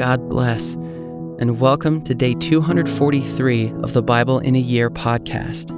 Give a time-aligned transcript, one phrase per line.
[0.00, 0.76] God bless,
[1.40, 5.70] and welcome to day 243 of the Bible in a Year podcast.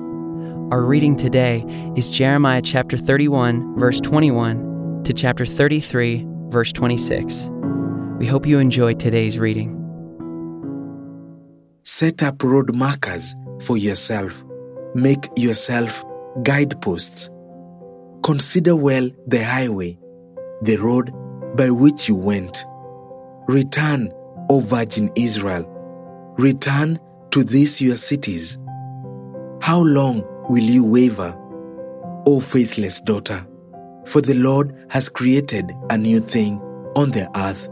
[0.71, 1.65] Our reading today
[1.97, 7.51] is Jeremiah chapter 31, verse 21 to chapter 33, verse 26.
[8.21, 9.75] We hope you enjoy today's reading.
[11.83, 14.45] Set up road markers for yourself.
[14.95, 16.05] Make yourself
[16.45, 17.29] guideposts.
[18.23, 19.99] Consider well the highway,
[20.63, 21.11] the road
[21.57, 22.65] by which you went.
[23.49, 24.13] Return,
[24.49, 25.65] O Virgin Israel.
[26.39, 28.57] Return to these your cities.
[29.61, 31.37] How long will you waver,
[32.25, 33.45] O faithless daughter?
[34.05, 36.61] For the Lord has created a new thing
[36.95, 37.69] on the earth.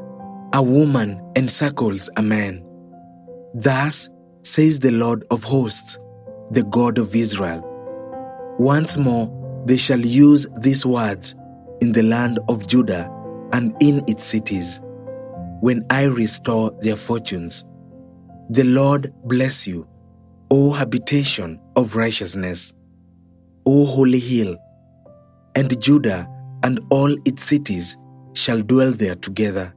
[0.53, 2.65] A woman encircles a man.
[3.55, 4.09] Thus
[4.43, 5.99] says the Lord of hosts,
[6.51, 7.65] the God of Israel.
[8.59, 11.37] Once more they shall use these words
[11.81, 13.09] in the land of Judah
[13.53, 14.81] and in its cities
[15.61, 17.65] when I restore their fortunes.
[18.51, 19.87] The Lord bless you,
[20.51, 22.75] O habitation of righteousness,
[23.67, 24.57] O holy hill,
[25.55, 26.29] and Judah
[26.63, 27.97] and all its cities
[28.33, 29.73] shall dwell there together,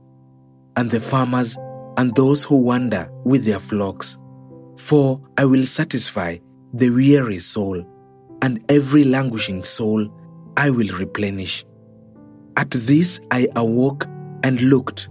[0.76, 1.58] and the farmers
[1.98, 4.18] and those who wander with their flocks.
[4.78, 6.38] For I will satisfy
[6.74, 7.86] the weary soul,
[8.42, 10.10] and every languishing soul
[10.58, 11.66] I will replenish.
[12.58, 14.06] At this I awoke
[14.44, 15.10] and looked,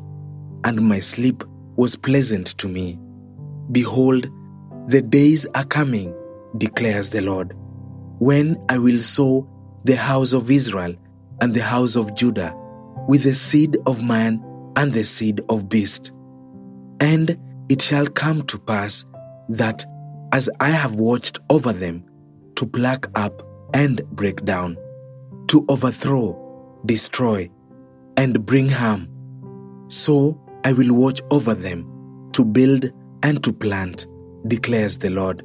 [0.64, 1.44] and my sleep
[1.76, 2.98] was pleasant to me.
[3.70, 4.28] Behold,
[4.88, 6.14] the days are coming,
[6.58, 7.54] declares the Lord,
[8.18, 9.48] when I will sow
[9.84, 10.94] the house of Israel
[11.40, 12.54] and the house of Judah
[13.08, 14.42] with the seed of man
[14.76, 16.12] and the seed of beast.
[17.00, 17.36] And
[17.68, 19.04] it shall come to pass
[19.48, 19.84] that
[20.32, 22.04] as I have watched over them,
[22.56, 23.42] to pluck up
[23.74, 24.76] and break down,
[25.48, 27.50] to overthrow, destroy,
[28.16, 29.08] and bring harm,
[29.88, 32.90] so I will watch over them to build
[33.22, 34.06] and to plant,
[34.46, 35.42] declares the Lord.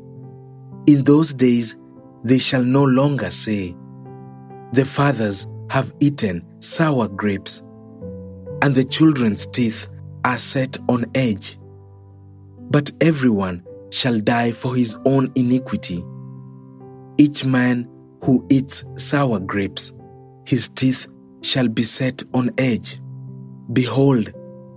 [0.88, 1.76] In those days
[2.24, 3.76] they shall no longer say,
[4.74, 7.62] The fathers have eaten sour grapes,
[8.62, 9.90] and the children's teeth
[10.24, 11.58] are set on edge.
[12.70, 16.04] But everyone shall die for his own iniquity.
[17.18, 17.90] Each man
[18.24, 19.94] who eats sour grapes,
[20.46, 21.08] his teeth
[21.42, 23.00] shall be set on edge.
[23.74, 24.32] Behold,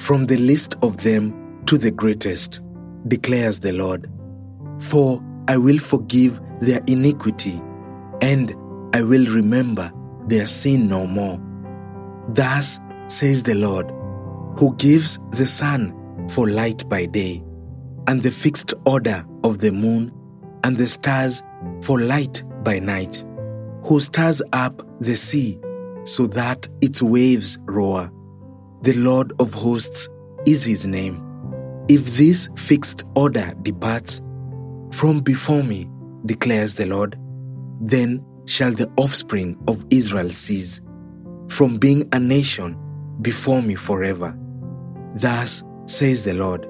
[0.00, 2.60] from the least of them to the greatest,
[3.06, 4.10] declares the Lord.
[4.80, 7.60] For I will forgive their iniquity,
[8.22, 8.56] and
[8.94, 9.92] I will remember
[10.26, 11.38] their sin no more.
[12.30, 13.90] Thus says the Lord,
[14.58, 15.94] who gives the sun
[16.30, 17.44] for light by day,
[18.06, 20.12] and the fixed order of the moon,
[20.64, 21.42] and the stars
[21.82, 23.22] for light by night,
[23.84, 25.60] who stirs up the sea
[26.04, 28.10] so that its waves roar.
[28.82, 30.08] The Lord of hosts
[30.46, 31.22] is his name.
[31.90, 34.22] If this fixed order departs
[34.90, 35.86] from before me,
[36.24, 37.14] declares the Lord,
[37.82, 40.80] then shall the offspring of Israel cease
[41.50, 42.78] from being a nation
[43.20, 44.34] before me forever.
[45.14, 46.66] Thus says the Lord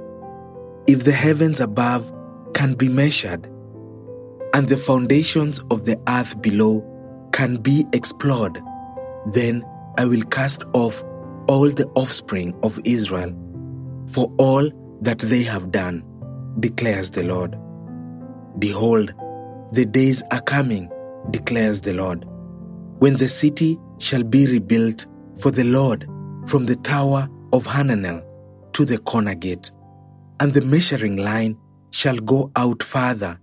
[0.88, 2.12] If the heavens above
[2.54, 3.44] can be measured,
[4.52, 6.84] and the foundations of the earth below
[7.32, 8.60] can be explored,
[9.26, 9.62] then
[9.96, 11.04] I will cast off
[11.50, 13.34] all the offspring of Israel
[14.12, 14.70] for all
[15.00, 16.04] that they have done,
[16.60, 17.58] declares the Lord.
[18.60, 19.12] Behold,
[19.72, 20.88] the days are coming,
[21.30, 22.24] declares the Lord,
[23.00, 25.08] when the city shall be rebuilt
[25.40, 26.06] for the Lord
[26.46, 28.22] from the tower of Hananel
[28.74, 29.72] to the corner gate,
[30.38, 31.58] and the measuring line
[31.90, 33.40] shall go out farther,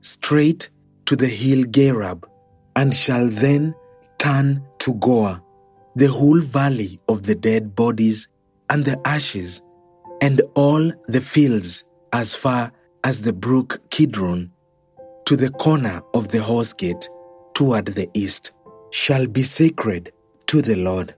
[0.00, 0.68] straight
[1.06, 2.24] to the hill Gareb,
[2.74, 3.72] and shall then
[4.18, 5.40] turn to Goah,
[5.96, 8.28] the whole valley of the dead bodies
[8.70, 9.62] and the ashes,
[10.20, 12.72] and all the fields as far
[13.04, 14.50] as the brook Kidron,
[15.26, 17.08] to the corner of the horse gate
[17.54, 18.52] toward the east,
[18.90, 20.12] shall be sacred
[20.46, 21.14] to the Lord.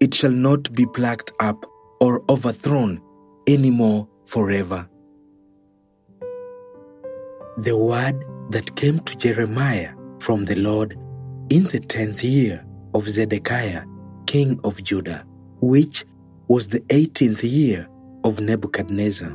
[0.00, 1.64] It shall not be plucked up
[2.00, 3.00] or overthrown
[3.46, 4.88] any more forever.
[7.58, 10.92] The word that came to Jeremiah from the Lord
[11.50, 13.84] in the tenth year of Zedekiah,
[14.26, 15.24] king of Judah,
[15.60, 16.04] which
[16.48, 17.88] was the eighteenth year
[18.24, 19.32] of Nebuchadnezzar.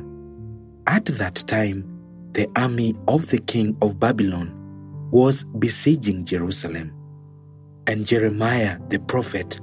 [0.86, 1.84] At that time,
[2.32, 4.54] the army of the king of Babylon
[5.10, 6.92] was besieging Jerusalem,
[7.86, 9.60] and Jeremiah the prophet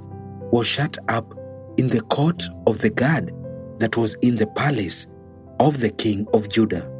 [0.52, 1.34] was shut up
[1.76, 3.32] in the court of the guard
[3.78, 5.06] that was in the palace
[5.60, 6.90] of the king of Judah.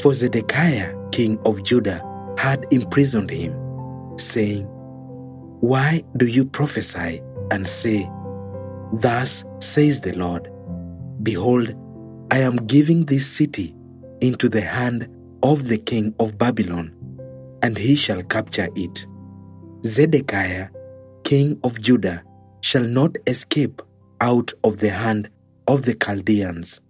[0.00, 2.02] For Zedekiah, king of Judah,
[2.38, 3.54] had imprisoned him,
[4.18, 4.66] saying,
[5.62, 7.22] Why do you prophesy
[7.52, 8.10] and say,
[8.94, 10.50] Thus says the Lord,
[11.22, 11.72] Behold,
[12.32, 13.72] I am giving this city
[14.20, 15.06] into the hand
[15.44, 16.92] of the king of Babylon,
[17.62, 19.06] and he shall capture it.
[19.86, 20.70] Zedekiah,
[21.22, 22.24] king of Judah,
[22.60, 23.80] shall not escape
[24.20, 25.30] out of the hand
[25.68, 26.80] of the Chaldeans,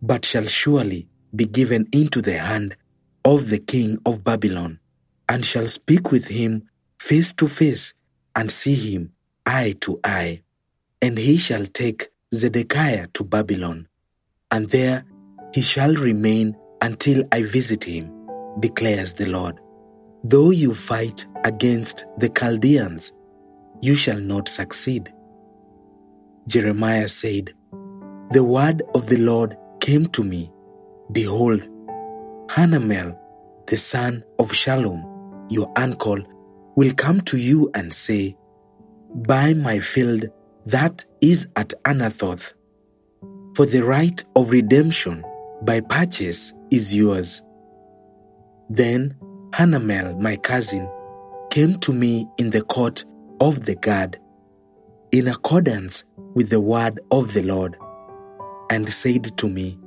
[0.00, 2.76] but shall surely be given into the hand
[3.24, 4.78] of the king of Babylon,
[5.28, 6.62] and shall speak with him
[7.00, 7.94] face to face,
[8.34, 9.12] and see him
[9.46, 10.42] eye to eye.
[11.00, 13.88] And he shall take Zedekiah to Babylon,
[14.50, 15.04] and there
[15.52, 18.10] he shall remain until I visit him,
[18.60, 19.58] declares the Lord.
[20.24, 23.12] Though you fight against the Chaldeans,
[23.80, 25.12] you shall not succeed.
[26.46, 27.52] Jeremiah said,
[28.30, 30.50] The word of the Lord came to me.
[31.10, 31.62] Behold,
[32.48, 33.18] Hanamel,
[33.66, 35.02] the son of Shallum,
[35.50, 36.22] your uncle,
[36.76, 38.36] will come to you and say,
[39.14, 40.24] Buy my field
[40.66, 42.54] that is at Anathoth,
[43.54, 45.24] for the right of redemption
[45.62, 47.42] by purchase is yours.
[48.70, 49.16] Then
[49.50, 50.88] Hanamel, my cousin,
[51.50, 53.04] came to me in the court
[53.40, 54.18] of the guard,
[55.10, 56.04] in accordance
[56.34, 57.76] with the word of the Lord,
[58.70, 59.78] and said to me,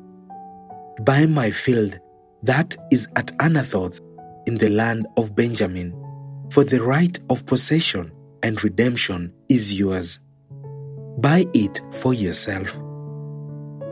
[1.01, 1.99] Buy my field
[2.43, 3.99] that is at Anathoth
[4.45, 5.91] in the land of Benjamin,
[6.49, 8.11] for the right of possession
[8.43, 10.19] and redemption is yours.
[11.17, 12.77] Buy it for yourself.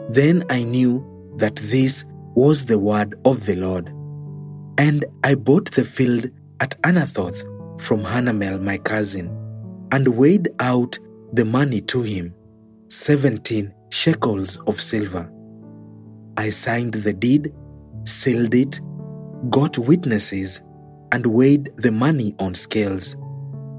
[0.10, 1.04] Then I knew
[1.38, 2.06] that this
[2.36, 3.88] was the word of the Lord.
[4.78, 6.30] And I bought the field
[6.60, 7.42] at Anathoth
[7.82, 9.28] from Hanamel my cousin,
[9.92, 10.98] and weighed out
[11.34, 12.34] the money to him,
[12.88, 15.30] seventeen shekels of silver.
[16.38, 17.54] I signed the deed,
[18.06, 18.80] sealed it,
[19.50, 20.62] got witnesses,
[21.14, 23.16] and weighed the money on scales.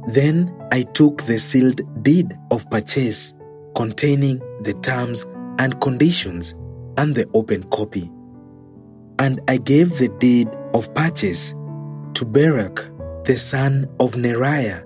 [0.07, 3.35] Then I took the sealed deed of purchase
[3.75, 5.27] containing the terms
[5.59, 6.55] and conditions
[6.97, 8.09] and the open copy.
[9.19, 11.51] And I gave the deed of purchase
[12.15, 12.89] to Baruch,
[13.25, 14.85] the son of Neriah,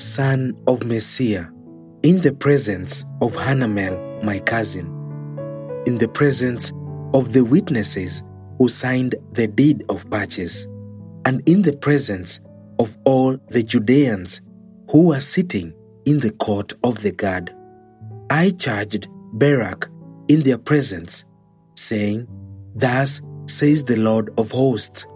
[0.00, 1.50] son of Mahseiah,
[2.04, 4.86] in the presence of Hanamel, my cousin,
[5.84, 6.72] in the presence
[7.12, 8.22] of the witnesses
[8.58, 10.68] who signed the deed of purchase,
[11.28, 12.40] and in the presence
[12.78, 14.40] of all the Judeans
[14.90, 15.74] who were sitting
[16.06, 17.54] in the court of the guard.
[18.30, 19.90] I charged Baruch
[20.28, 21.26] in their presence,
[21.74, 22.26] saying,
[22.74, 25.06] Thus says the Lord of hosts,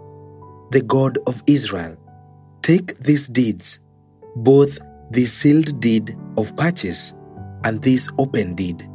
[0.69, 1.97] the God of Israel
[2.61, 3.79] Take these deeds,
[4.35, 4.77] both
[5.09, 7.15] the sealed deed of purchase
[7.63, 8.87] and this open deed,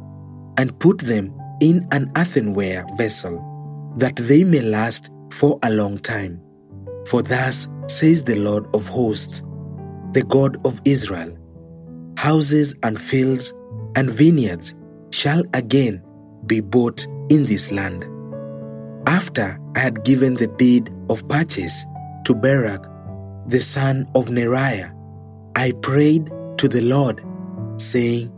[0.57, 3.35] and put them in an earthenware vessel,
[3.97, 6.41] that they may last for a long time.
[7.07, 9.41] For thus says the Lord of hosts,
[10.13, 11.35] the God of Israel
[12.19, 13.53] Houses and fields
[13.95, 14.75] and vineyards
[15.09, 16.03] shall again
[16.45, 18.03] be bought in this land.
[19.07, 21.85] After I had given the deed of purchase
[22.25, 22.85] to Baruch,
[23.47, 24.93] the son of Neriah,
[25.55, 27.23] I prayed to the Lord,
[27.77, 28.33] saying,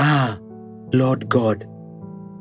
[0.00, 0.40] Ah,
[0.92, 1.64] Lord God,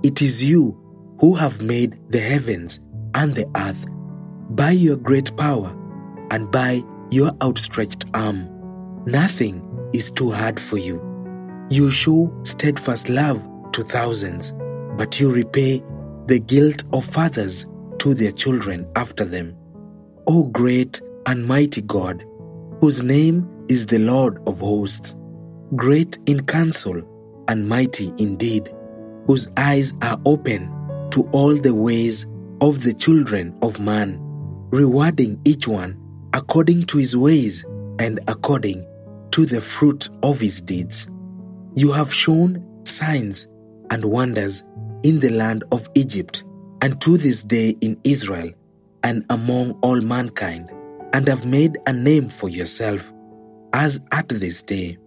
[0.03, 0.75] it is you
[1.21, 2.79] who have made the heavens
[3.13, 3.85] and the earth
[4.49, 5.75] by your great power
[6.31, 8.49] and by your outstretched arm.
[9.05, 9.61] Nothing
[9.93, 11.01] is too hard for you.
[11.69, 13.41] You show steadfast love
[13.73, 14.53] to thousands,
[14.97, 15.83] but you repay
[16.27, 17.65] the guilt of fathers
[17.99, 19.55] to their children after them.
[20.27, 22.25] O great and mighty God,
[22.81, 25.15] whose name is the Lord of hosts,
[25.75, 27.01] great in counsel
[27.47, 28.71] and mighty indeed,
[29.27, 30.71] whose eyes are open
[31.11, 32.25] to all the ways
[32.61, 34.19] of the children of man,
[34.72, 36.00] rewarding each one
[36.34, 37.65] according to his ways
[38.00, 38.86] and according
[39.31, 41.07] to the fruit of his deeds.
[41.75, 43.48] You have shown signs
[43.89, 44.63] and wonders
[45.03, 46.43] in the land of Egypt,
[46.81, 48.51] and to this day in Israel,
[49.03, 50.69] and among all mankind,
[51.13, 53.12] and have made a name for yourself,
[53.74, 54.98] as at this day.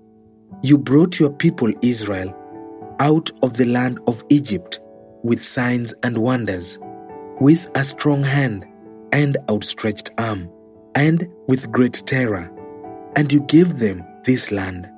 [0.62, 2.34] You brought your people Israel
[3.00, 4.80] out of the land of Egypt
[5.22, 6.78] with signs and wonders,
[7.40, 8.66] with a strong hand
[9.12, 10.50] and outstretched arm,
[10.94, 12.52] and with great terror,
[13.16, 14.88] and you gave them this land,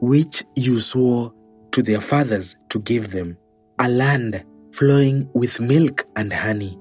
[0.00, 1.32] which you swore
[1.72, 3.36] to their fathers to give them,
[3.78, 6.78] a land flowing with milk and honey.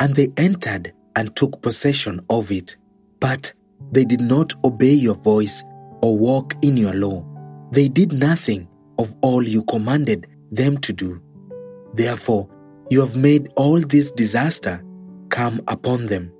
[0.00, 2.76] And they entered and took possession of it,
[3.20, 3.52] but
[3.92, 5.62] they did not obey your voice
[6.02, 7.24] or walk in your law.
[7.70, 8.68] They did nothing
[8.98, 11.22] of all you commanded them to do.
[11.94, 12.48] Therefore,
[12.90, 14.82] you have made all this disaster
[15.32, 16.30] come upon them.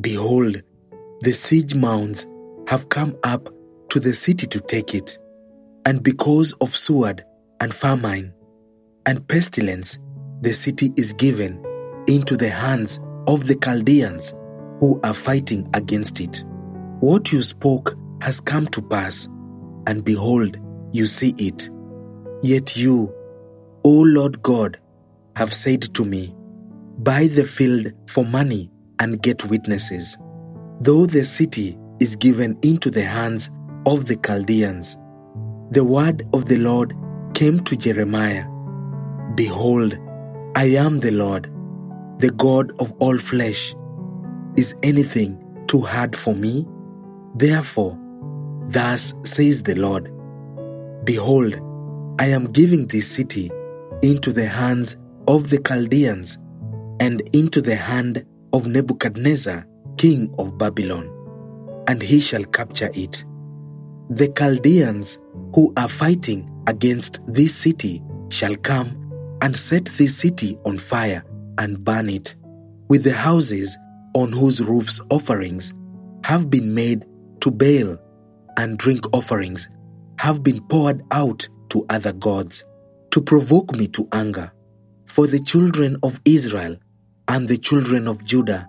[0.00, 0.60] Behold,
[1.22, 2.26] the siege mounds
[2.68, 3.48] have come up
[3.88, 5.16] to the city to take it,
[5.86, 7.24] and because of sword
[7.60, 8.34] and famine
[9.06, 9.98] and pestilence,
[10.42, 11.64] the city is given
[12.08, 14.34] into the hands of the Chaldeans
[14.80, 16.44] who are fighting against it.
[17.00, 19.28] What you spoke has come to pass,
[19.86, 20.58] and behold,
[20.92, 21.70] you see it.
[22.42, 23.14] Yet you,
[23.84, 24.78] O Lord God,
[25.36, 26.35] have said to me,
[26.98, 30.16] Buy the field for money and get witnesses.
[30.80, 33.50] Though the city is given into the hands
[33.84, 34.96] of the Chaldeans,
[35.70, 36.94] the word of the Lord
[37.34, 38.46] came to Jeremiah
[39.34, 39.98] Behold,
[40.54, 41.52] I am the Lord,
[42.18, 43.74] the God of all flesh.
[44.56, 46.66] Is anything too hard for me?
[47.34, 47.98] Therefore,
[48.68, 50.10] thus says the Lord
[51.04, 51.60] Behold,
[52.18, 53.50] I am giving this city
[54.02, 54.96] into the hands
[55.28, 56.38] of the Chaldeans
[57.00, 61.10] and into the hand of Nebuchadnezzar, king of Babylon,
[61.88, 63.24] and he shall capture it.
[64.10, 65.18] The Chaldeans
[65.54, 71.24] who are fighting against this city shall come and set this city on fire
[71.58, 72.34] and burn it,
[72.88, 73.76] with the houses
[74.14, 75.72] on whose roofs offerings
[76.24, 77.04] have been made
[77.40, 77.98] to Baal
[78.56, 79.68] and drink offerings
[80.18, 82.64] have been poured out to other gods
[83.10, 84.50] to provoke me to anger.
[85.06, 86.76] For the children of Israel
[87.28, 88.68] and the children of Judah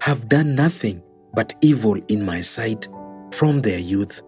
[0.00, 1.02] have done nothing
[1.34, 2.88] but evil in my sight
[3.32, 4.22] from their youth.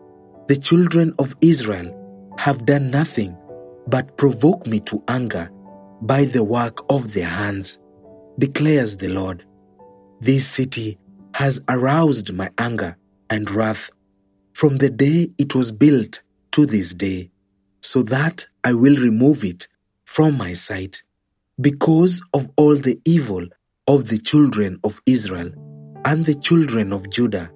[0.48, 1.94] The children of Israel
[2.38, 3.36] have done nothing
[3.86, 5.50] but provoke me to anger
[6.02, 7.78] by the work of their hands,
[8.38, 9.44] declares the Lord.
[10.20, 10.98] This city
[11.34, 12.96] has aroused my anger
[13.30, 13.90] and wrath
[14.52, 17.30] from the day it was built to this day,
[17.80, 19.68] so that I will remove it
[20.04, 21.02] from my sight
[21.60, 23.46] because of all the evil
[23.88, 25.50] of the children of Israel
[26.04, 27.50] and the children of Judah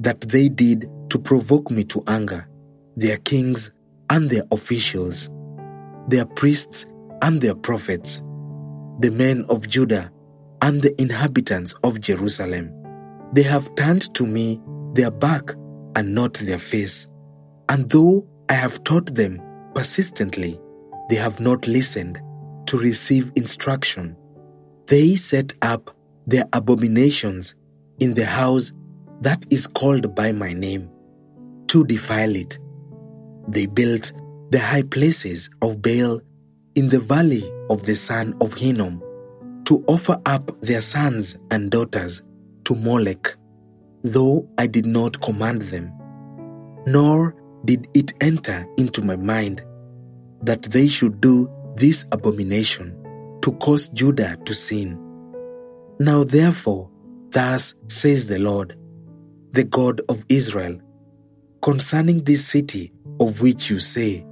[0.00, 2.48] that they did to provoke me to anger,
[2.96, 3.70] their kings
[4.10, 5.30] and their officials,
[6.08, 6.86] their priests
[7.22, 8.20] and their prophets,
[8.98, 10.10] the men of Judah
[10.60, 12.72] and the inhabitants of Jerusalem.
[13.32, 14.60] They have turned to me
[14.94, 15.52] their back
[15.94, 17.08] and not their face.
[17.68, 19.40] And though I have taught them
[19.74, 20.58] persistently,
[21.08, 22.20] they have not listened
[22.66, 24.16] to receive instruction.
[24.90, 27.54] They set up their abominations
[28.00, 28.72] in the house
[29.20, 30.90] that is called by my name
[31.68, 32.58] to defile it.
[33.46, 34.12] They built
[34.50, 36.20] the high places of Baal
[36.74, 39.00] in the valley of the son of Hinnom
[39.66, 42.22] to offer up their sons and daughters
[42.64, 43.36] to Molech,
[44.02, 45.92] though I did not command them.
[46.88, 49.62] Nor did it enter into my mind
[50.42, 52.99] that they should do this abomination
[53.42, 54.98] to cause Judah to sin.
[55.98, 56.90] Now therefore,
[57.30, 58.76] thus says the Lord,
[59.52, 60.78] the God of Israel,
[61.62, 64.24] concerning this city of which you say,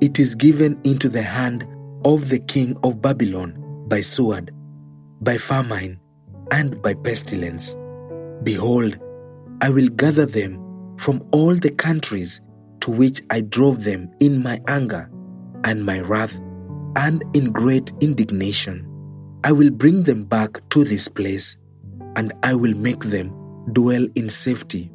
[0.00, 1.66] It is given into the hand
[2.04, 4.52] of the king of Babylon by sword,
[5.20, 5.98] by famine,
[6.52, 7.76] and by pestilence.
[8.42, 8.98] Behold,
[9.60, 12.40] I will gather them from all the countries
[12.80, 15.10] to which I drove them in my anger
[15.64, 16.40] and my wrath
[16.96, 18.86] and in great indignation.
[19.44, 21.56] I will bring them back to this place,
[22.16, 23.30] and I will make them
[23.72, 24.90] dwell in safety,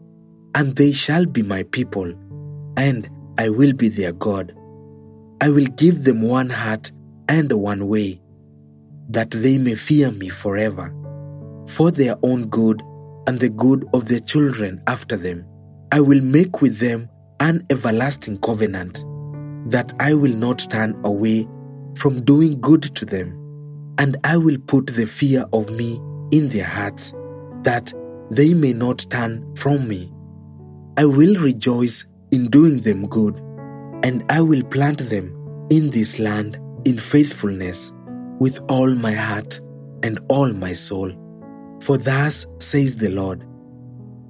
[0.56, 2.12] and they shall be my people,
[2.76, 4.54] and I will be their God.
[5.40, 6.92] I will give them one heart
[7.30, 8.22] and one way,
[9.10, 10.94] that they may fear me forever,
[11.68, 12.82] for their own good
[13.28, 15.46] and the good of their children after them.
[15.92, 19.06] I will make with them an everlasting covenant,
[19.70, 21.48] that I will not turn away
[21.96, 23.30] from doing good to them,
[23.98, 26.00] and I will put the fear of me
[26.32, 27.14] in their hearts,
[27.64, 27.94] that
[28.30, 30.12] they may not turn from me.
[30.98, 33.38] I will rejoice in doing them good,
[34.04, 37.94] and I will plant them in this land in faithfulness.
[38.42, 39.62] with all my heart
[40.02, 41.12] and all my soul.
[41.80, 43.46] For thus says the Lord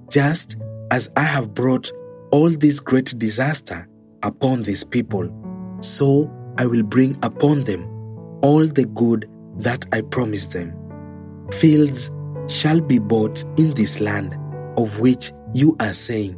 [0.09, 0.57] Just
[0.91, 1.89] as I have brought
[2.33, 3.87] all this great disaster
[4.21, 5.29] upon this people,
[5.79, 7.87] so I will bring upon them
[8.41, 10.75] all the good that I promised them.
[11.53, 12.09] Fields
[12.47, 14.37] shall be bought in this land,
[14.77, 16.37] of which you are saying,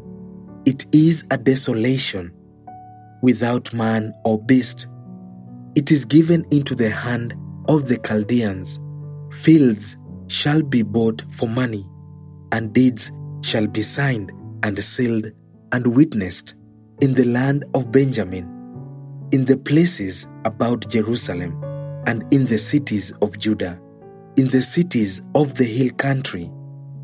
[0.66, 2.32] It is a desolation,
[3.22, 4.88] without man or beast.
[5.76, 7.36] It is given into the hand
[7.68, 8.80] of the Chaldeans.
[9.32, 11.86] Fields shall be bought for money,
[12.52, 14.32] and deeds shall be signed
[14.64, 15.32] and sealed
[15.72, 16.54] and witnessed
[17.02, 18.48] in the land of Benjamin,
[19.34, 21.60] in the places about Jerusalem,
[22.06, 23.82] and in the cities of Judah,
[24.38, 26.52] in the cities of the hill country,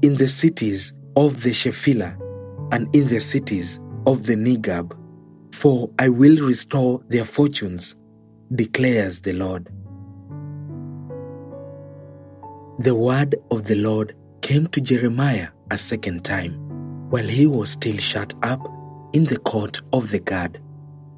[0.03, 2.15] in the cities of the Shephelah,
[2.71, 4.95] and in the cities of the Negeb.
[5.51, 7.95] For I will restore their fortunes,
[8.53, 9.67] declares the Lord.
[12.77, 16.53] The word of the Lord came to Jeremiah a second time,
[17.09, 18.61] while he was still shut up
[19.13, 20.61] in the court of the guard.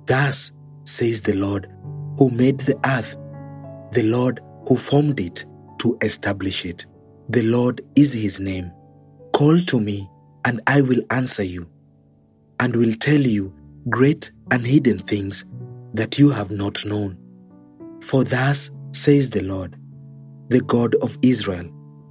[0.06, 0.54] Thus
[0.84, 1.70] says the Lord,
[2.18, 3.18] who made the earth,
[3.92, 5.46] the Lord who formed it
[5.80, 6.86] to establish it.
[7.30, 8.72] The Lord is his name.
[9.34, 10.08] Call to me,
[10.46, 11.70] and I will answer you,
[12.60, 13.54] and will tell you
[13.90, 15.46] great and hidden things
[15.94, 17.18] that you have not known.
[18.02, 19.76] For thus says the Lord,
[20.50, 21.70] the God of Israel,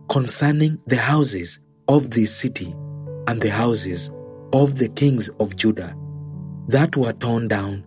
[0.08, 2.74] concerning the houses of this city
[3.26, 4.10] and the houses
[4.52, 5.94] of the kings of Judah
[6.68, 7.84] that were torn down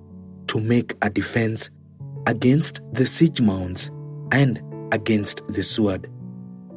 [0.53, 1.71] to make a defense
[2.27, 3.89] against the siege mounds
[4.31, 4.61] and
[4.93, 6.07] against the sword.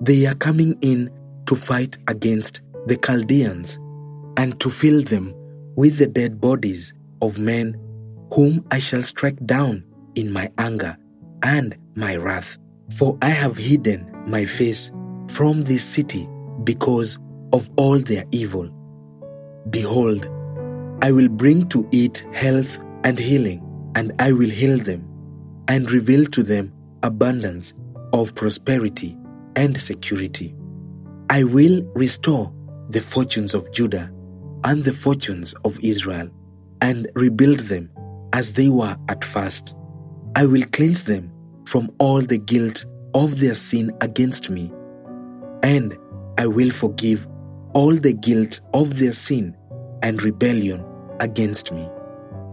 [0.00, 1.10] They are coming in
[1.44, 3.78] to fight against the Chaldeans
[4.38, 5.34] and to fill them
[5.76, 7.78] with the dead bodies of men
[8.32, 10.96] whom I shall strike down in my anger
[11.42, 12.56] and my wrath.
[12.96, 14.90] For I have hidden my face
[15.28, 16.26] from this city
[16.64, 17.18] because
[17.52, 18.70] of all their evil.
[19.68, 20.30] Behold,
[21.02, 23.62] I will bring to it health and healing,
[23.96, 25.08] and I will heal them,
[25.68, 27.72] and reveal to them abundance
[28.12, 29.16] of prosperity
[29.56, 30.54] and security.
[31.30, 32.52] I will restore
[32.90, 34.12] the fortunes of Judah
[34.64, 36.28] and the fortunes of Israel,
[36.82, 37.90] and rebuild them
[38.34, 39.74] as they were at first.
[40.36, 41.32] I will cleanse them
[41.64, 44.70] from all the guilt of their sin against me,
[45.62, 45.96] and
[46.38, 47.26] I will forgive
[47.72, 49.56] all the guilt of their sin
[50.02, 50.84] and rebellion
[51.20, 51.88] against me.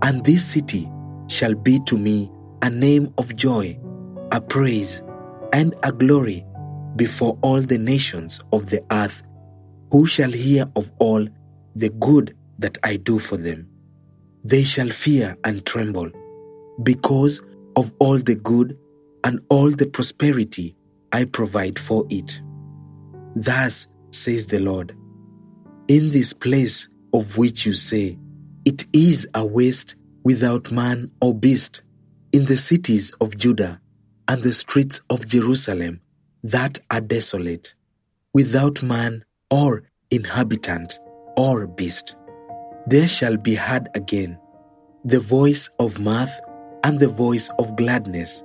[0.02, 0.90] And this city
[1.28, 2.30] shall be to me
[2.62, 3.80] a name of joy,
[4.32, 5.02] a praise,
[5.52, 6.46] and a glory
[6.96, 9.24] before all the nations of the earth,
[9.92, 11.28] who shall hear of all
[11.76, 13.68] the good that I do for them.
[14.44, 16.12] They shall fear and tremble
[16.82, 17.42] because
[17.76, 18.78] of all the good
[19.24, 20.76] and all the prosperity
[21.12, 22.42] I provide for it.
[23.36, 24.96] Thus says the Lord
[25.88, 28.18] in this place of which you say,
[28.66, 31.84] It is a waste without man or beast,
[32.32, 33.80] in the cities of Judah
[34.28, 36.02] and the streets of Jerusalem
[36.44, 37.76] that are desolate,
[38.34, 41.00] without man or inhabitant
[41.38, 42.16] or beast.
[42.88, 44.40] There shall be heard again
[45.06, 46.40] the voice of mirth
[46.84, 48.44] and the voice of gladness,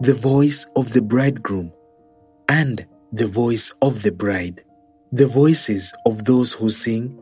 [0.00, 1.72] the voice of the bridegroom
[2.48, 4.62] and the voice of the bride
[5.12, 7.18] the voices of those who sing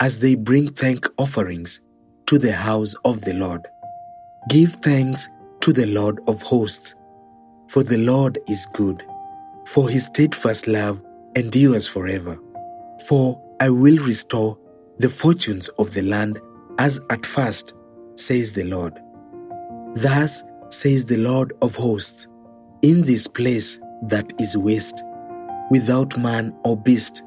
[0.00, 1.80] as they bring thank offerings
[2.28, 3.66] to the house of the Lord.
[4.50, 6.94] Give thanks to the Lord of hosts,
[7.68, 9.02] for the Lord is good,
[9.64, 11.00] for his steadfast love
[11.36, 12.38] endures forever.
[13.06, 14.58] For I will restore
[14.98, 16.38] the fortunes of the land
[16.78, 17.72] as at first,
[18.14, 18.92] says the Lord.
[19.94, 22.28] Thus says the Lord of hosts,
[22.82, 25.02] in this place that is waste,
[25.70, 27.22] without man or beast,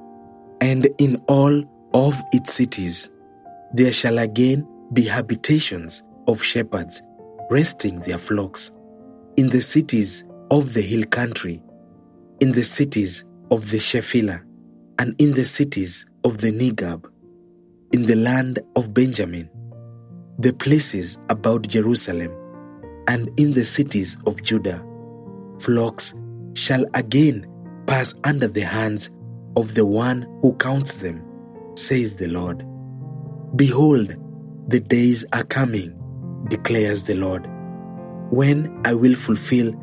[0.62, 1.64] and in all
[1.96, 3.10] of its cities
[3.74, 7.02] there shall again be habitations of shepherds
[7.50, 8.72] resting their flocks.
[9.38, 11.62] In the cities of the hill country,
[12.40, 14.42] in the cities of the Shephelah,
[15.00, 17.06] and in the cities of the Negeb,
[17.92, 19.50] in the land of Benjamin,
[20.40, 22.32] the places about Jerusalem,
[23.08, 24.84] and in the cities of Judah,
[25.60, 26.14] flocks
[26.54, 27.48] shall again
[27.88, 29.10] pass under the hands
[29.56, 31.24] of the one who counts them,
[31.76, 32.66] says the Lord.
[33.56, 34.16] Behold,
[34.68, 35.98] the days are coming,
[36.50, 37.48] declares the Lord,
[38.32, 39.74] when I will fulfill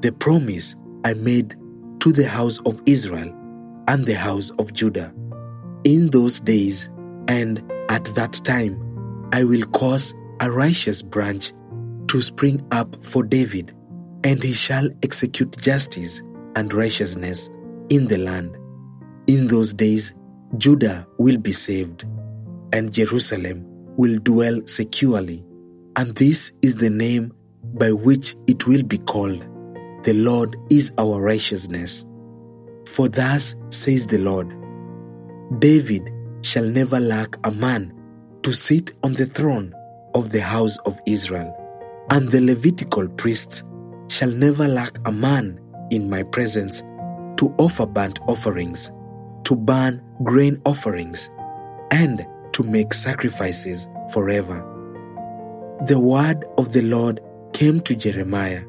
[0.00, 0.74] the promise
[1.04, 1.56] I made
[2.00, 3.34] to the house of Israel
[3.88, 5.12] and the house of Judah.
[5.84, 6.88] In those days
[7.28, 11.52] and at that time, I will cause a righteous branch
[12.08, 13.74] to spring up for David,
[14.24, 16.22] and he shall execute justice
[16.56, 17.50] and righteousness
[17.90, 18.56] in the land.
[19.26, 20.14] In those days,
[20.56, 22.06] Judah will be saved,
[22.72, 23.67] and Jerusalem
[23.98, 25.44] will dwell securely.
[25.96, 27.34] And this is the name
[27.74, 29.40] by which it will be called
[30.04, 32.06] The Lord is our righteousness.
[32.86, 34.54] For thus says the Lord
[35.58, 36.08] David
[36.42, 37.92] shall never lack a man
[38.44, 39.74] to sit on the throne
[40.14, 41.54] of the house of Israel,
[42.10, 43.64] and the Levitical priests
[44.08, 46.82] shall never lack a man in my presence
[47.38, 48.92] to offer burnt offerings,
[49.44, 51.28] to burn grain offerings,
[51.90, 52.24] and
[52.58, 54.58] to make sacrifices forever.
[55.86, 57.20] The word of the Lord
[57.52, 58.64] came to Jeremiah.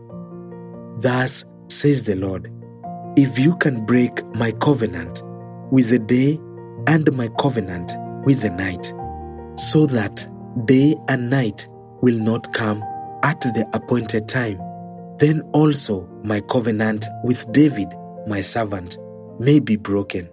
[0.97, 2.51] Thus says the Lord
[3.17, 5.23] If you can break my covenant
[5.71, 6.39] with the day
[6.85, 7.93] and my covenant
[8.25, 8.93] with the night,
[9.59, 10.27] so that
[10.65, 11.67] day and night
[12.03, 12.83] will not come
[13.23, 14.59] at the appointed time,
[15.17, 17.87] then also my covenant with David,
[18.27, 18.99] my servant,
[19.39, 20.29] may be broken,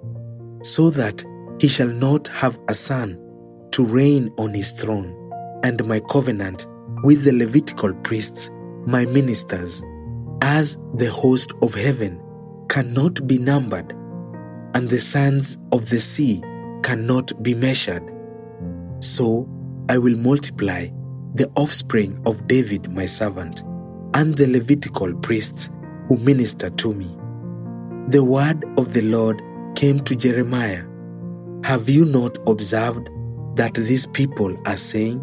[0.62, 1.24] so that
[1.58, 3.22] he shall not have a son
[3.76, 5.14] to reign on his throne,
[5.62, 6.66] and my covenant
[7.02, 8.48] with the Levitical priests,
[8.86, 9.82] my ministers,
[10.40, 12.18] as the host of heaven
[12.70, 13.92] cannot be numbered,
[14.74, 16.42] and the sands of the sea
[16.82, 18.02] cannot be measured.
[19.00, 19.46] So
[19.90, 20.88] I will multiply
[21.34, 23.62] the offspring of David my servant,
[24.14, 25.68] and the Levitical priests
[26.08, 27.14] who minister to me.
[28.08, 29.42] The word of the Lord
[29.74, 30.84] came to Jeremiah
[31.64, 33.10] Have you not observed
[33.56, 35.18] that these people are saying,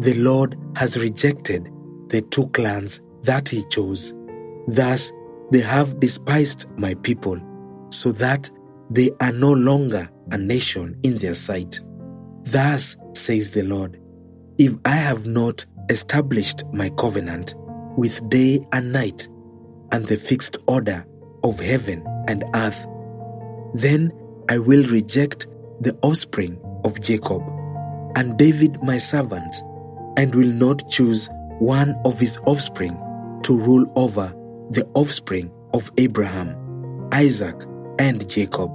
[0.00, 1.70] The Lord has rejected
[2.08, 4.14] the two clans that he chose?
[4.66, 5.12] Thus,
[5.50, 7.38] they have despised my people,
[7.90, 8.50] so that
[8.90, 11.80] they are no longer a nation in their sight.
[12.44, 14.00] Thus says the Lord,
[14.56, 17.54] if I have not established my covenant
[17.98, 19.28] with day and night
[19.92, 21.04] and the fixed order
[21.44, 22.86] of heaven and earth,
[23.74, 24.10] then
[24.48, 25.46] I will reject
[25.80, 27.42] the offspring of Jacob
[28.18, 29.62] and David my servant,
[30.16, 32.98] and will not choose one of his offspring
[33.44, 34.34] to rule over
[34.70, 37.54] the offspring of Abraham, Isaac,
[38.00, 38.74] and Jacob.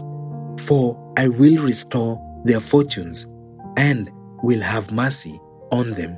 [0.61, 3.27] For I will restore their fortunes
[3.75, 4.09] and
[4.43, 5.37] will have mercy
[5.73, 6.17] on them.